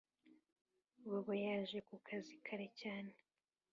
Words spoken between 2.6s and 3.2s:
cyane